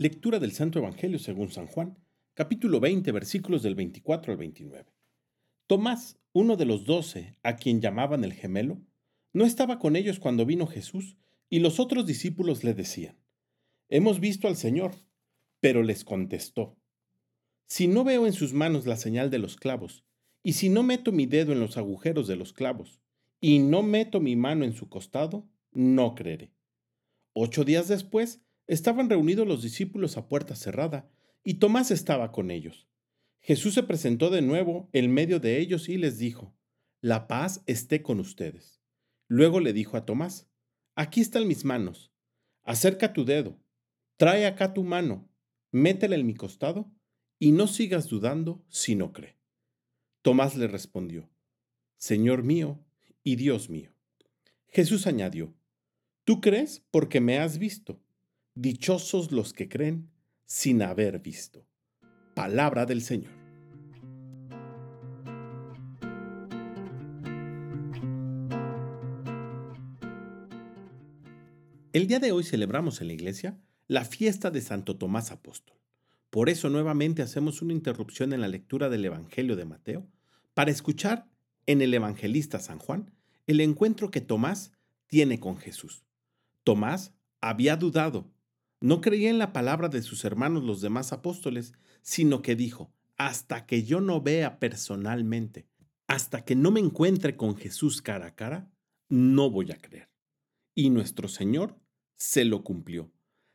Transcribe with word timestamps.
Lectura 0.00 0.38
del 0.38 0.52
Santo 0.52 0.78
Evangelio 0.78 1.18
según 1.18 1.50
San 1.50 1.66
Juan, 1.66 1.98
capítulo 2.32 2.80
20, 2.80 3.12
versículos 3.12 3.62
del 3.62 3.74
24 3.74 4.32
al 4.32 4.38
29. 4.38 4.94
Tomás, 5.66 6.18
uno 6.32 6.56
de 6.56 6.64
los 6.64 6.86
doce, 6.86 7.36
a 7.42 7.56
quien 7.56 7.82
llamaban 7.82 8.24
el 8.24 8.32
gemelo, 8.32 8.80
no 9.34 9.44
estaba 9.44 9.78
con 9.78 9.96
ellos 9.96 10.18
cuando 10.18 10.46
vino 10.46 10.66
Jesús, 10.66 11.18
y 11.50 11.58
los 11.58 11.78
otros 11.78 12.06
discípulos 12.06 12.64
le 12.64 12.72
decían, 12.72 13.18
Hemos 13.90 14.20
visto 14.20 14.48
al 14.48 14.56
Señor. 14.56 14.92
Pero 15.60 15.82
les 15.82 16.02
contestó, 16.02 16.78
Si 17.66 17.86
no 17.86 18.02
veo 18.02 18.26
en 18.26 18.32
sus 18.32 18.54
manos 18.54 18.86
la 18.86 18.96
señal 18.96 19.28
de 19.28 19.38
los 19.38 19.56
clavos, 19.56 20.06
y 20.42 20.54
si 20.54 20.70
no 20.70 20.82
meto 20.82 21.12
mi 21.12 21.26
dedo 21.26 21.52
en 21.52 21.60
los 21.60 21.76
agujeros 21.76 22.26
de 22.26 22.36
los 22.36 22.54
clavos, 22.54 23.02
y 23.38 23.58
no 23.58 23.82
meto 23.82 24.18
mi 24.18 24.34
mano 24.34 24.64
en 24.64 24.72
su 24.72 24.88
costado, 24.88 25.46
no 25.72 26.14
creeré. 26.14 26.54
Ocho 27.34 27.64
días 27.64 27.86
después, 27.86 28.40
Estaban 28.70 29.10
reunidos 29.10 29.48
los 29.48 29.62
discípulos 29.62 30.16
a 30.16 30.28
puerta 30.28 30.54
cerrada, 30.54 31.10
y 31.42 31.54
Tomás 31.54 31.90
estaba 31.90 32.30
con 32.30 32.52
ellos. 32.52 32.86
Jesús 33.40 33.74
se 33.74 33.82
presentó 33.82 34.30
de 34.30 34.42
nuevo 34.42 34.88
en 34.92 35.10
medio 35.12 35.40
de 35.40 35.58
ellos 35.58 35.88
y 35.88 35.98
les 35.98 36.18
dijo, 36.18 36.54
La 37.00 37.26
paz 37.26 37.64
esté 37.66 38.00
con 38.00 38.20
ustedes. 38.20 38.80
Luego 39.26 39.58
le 39.58 39.72
dijo 39.72 39.96
a 39.96 40.06
Tomás, 40.06 40.48
Aquí 40.94 41.20
están 41.20 41.48
mis 41.48 41.64
manos. 41.64 42.12
Acerca 42.62 43.12
tu 43.12 43.24
dedo. 43.24 43.58
Trae 44.16 44.46
acá 44.46 44.72
tu 44.72 44.84
mano. 44.84 45.28
Métela 45.72 46.14
en 46.14 46.24
mi 46.24 46.34
costado 46.34 46.92
y 47.40 47.50
no 47.50 47.66
sigas 47.66 48.06
dudando 48.06 48.64
si 48.68 48.94
no 48.94 49.12
cree. 49.12 49.36
Tomás 50.22 50.54
le 50.54 50.68
respondió, 50.68 51.28
Señor 51.96 52.44
mío 52.44 52.78
y 53.24 53.34
Dios 53.34 53.68
mío. 53.68 53.90
Jesús 54.68 55.08
añadió, 55.08 55.56
Tú 56.22 56.40
crees 56.40 56.86
porque 56.92 57.20
me 57.20 57.40
has 57.40 57.58
visto. 57.58 58.00
Dichosos 58.62 59.32
los 59.32 59.54
que 59.54 59.70
creen 59.70 60.10
sin 60.44 60.82
haber 60.82 61.20
visto. 61.20 61.66
Palabra 62.34 62.84
del 62.84 63.00
Señor. 63.00 63.32
El 71.94 72.06
día 72.06 72.18
de 72.18 72.32
hoy 72.32 72.44
celebramos 72.44 73.00
en 73.00 73.06
la 73.06 73.14
iglesia 73.14 73.58
la 73.88 74.04
fiesta 74.04 74.50
de 74.50 74.60
Santo 74.60 74.98
Tomás 74.98 75.30
Apóstol. 75.30 75.78
Por 76.28 76.50
eso 76.50 76.68
nuevamente 76.68 77.22
hacemos 77.22 77.62
una 77.62 77.72
interrupción 77.72 78.34
en 78.34 78.42
la 78.42 78.48
lectura 78.48 78.90
del 78.90 79.06
Evangelio 79.06 79.56
de 79.56 79.64
Mateo 79.64 80.06
para 80.52 80.70
escuchar 80.70 81.30
en 81.64 81.80
el 81.80 81.94
evangelista 81.94 82.58
San 82.58 82.78
Juan 82.78 83.10
el 83.46 83.62
encuentro 83.62 84.10
que 84.10 84.20
Tomás 84.20 84.72
tiene 85.06 85.40
con 85.40 85.56
Jesús. 85.56 86.04
Tomás 86.62 87.14
había 87.40 87.76
dudado, 87.76 88.30
no 88.80 89.00
creía 89.00 89.30
en 89.30 89.38
la 89.38 89.52
palabra 89.52 89.88
de 89.88 90.02
sus 90.02 90.24
hermanos 90.24 90.64
los 90.64 90.80
demás 90.80 91.12
apóstoles, 91.12 91.74
sino 92.02 92.42
que 92.42 92.56
dijo, 92.56 92.92
hasta 93.16 93.66
que 93.66 93.84
yo 93.84 94.00
no 94.00 94.22
vea 94.22 94.58
personalmente, 94.58 95.68
hasta 96.06 96.44
que 96.44 96.56
no 96.56 96.70
me 96.70 96.80
encuentre 96.80 97.36
con 97.36 97.56
Jesús 97.56 98.00
cara 98.00 98.28
a 98.28 98.34
cara, 98.34 98.70
no 99.08 99.50
voy 99.50 99.70
a 99.70 99.76
creer. 99.76 100.08
Y 100.74 100.88
nuestro 100.88 101.28
Señor 101.28 101.78
se 102.16 102.44
lo 102.44 102.64
cumplió. 102.64 103.12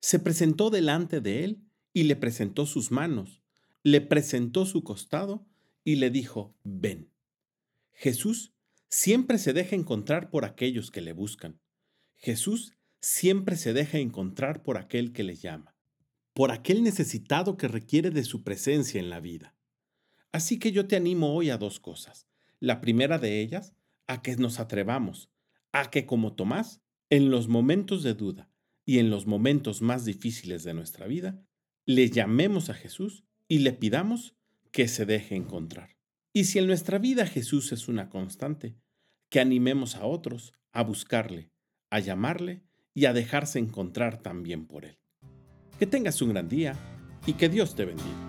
Se 0.00 0.18
presentó 0.18 0.68
delante 0.68 1.20
de 1.20 1.44
él 1.44 1.62
y 1.94 2.02
le 2.02 2.16
presentó 2.16 2.66
sus 2.66 2.90
manos, 2.90 3.40
le 3.82 4.02
presentó 4.02 4.66
su 4.66 4.84
costado 4.84 5.46
y 5.82 5.96
le 5.96 6.10
dijo, 6.10 6.54
ven. 6.62 7.10
Jesús 7.92 8.52
siempre 8.90 9.38
se 9.38 9.54
deja 9.54 9.74
encontrar 9.74 10.28
por 10.28 10.44
aquellos 10.44 10.90
que 10.90 11.00
le 11.00 11.14
buscan. 11.14 11.58
Jesús 12.16 12.75
siempre 13.00 13.56
se 13.56 13.72
deja 13.72 13.98
encontrar 13.98 14.62
por 14.62 14.78
aquel 14.78 15.12
que 15.12 15.22
le 15.22 15.36
llama, 15.36 15.74
por 16.32 16.50
aquel 16.50 16.82
necesitado 16.82 17.56
que 17.56 17.68
requiere 17.68 18.10
de 18.10 18.24
su 18.24 18.42
presencia 18.42 19.00
en 19.00 19.10
la 19.10 19.20
vida. 19.20 19.54
Así 20.32 20.58
que 20.58 20.72
yo 20.72 20.86
te 20.86 20.96
animo 20.96 21.34
hoy 21.34 21.50
a 21.50 21.58
dos 21.58 21.80
cosas. 21.80 22.26
La 22.60 22.80
primera 22.80 23.18
de 23.18 23.40
ellas, 23.40 23.74
a 24.06 24.22
que 24.22 24.36
nos 24.36 24.60
atrevamos, 24.60 25.30
a 25.72 25.90
que 25.90 26.06
como 26.06 26.34
Tomás, 26.34 26.82
en 27.10 27.30
los 27.30 27.48
momentos 27.48 28.02
de 28.02 28.14
duda 28.14 28.50
y 28.84 28.98
en 28.98 29.10
los 29.10 29.26
momentos 29.26 29.82
más 29.82 30.04
difíciles 30.04 30.64
de 30.64 30.74
nuestra 30.74 31.06
vida, 31.06 31.40
le 31.84 32.10
llamemos 32.10 32.68
a 32.68 32.74
Jesús 32.74 33.24
y 33.48 33.60
le 33.60 33.72
pidamos 33.72 34.34
que 34.72 34.88
se 34.88 35.06
deje 35.06 35.36
encontrar. 35.36 35.96
Y 36.32 36.44
si 36.44 36.58
en 36.58 36.66
nuestra 36.66 36.98
vida 36.98 37.26
Jesús 37.26 37.72
es 37.72 37.88
una 37.88 38.10
constante, 38.10 38.76
que 39.28 39.40
animemos 39.40 39.96
a 39.96 40.04
otros 40.04 40.52
a 40.72 40.82
buscarle, 40.82 41.50
a 41.90 42.00
llamarle 42.00 42.62
y 42.96 43.04
a 43.04 43.12
dejarse 43.12 43.58
encontrar 43.58 44.22
también 44.22 44.66
por 44.66 44.86
Él. 44.86 44.98
Que 45.78 45.86
tengas 45.86 46.22
un 46.22 46.30
gran 46.30 46.48
día 46.48 46.74
y 47.26 47.34
que 47.34 47.50
Dios 47.50 47.74
te 47.74 47.84
bendiga. 47.84 48.25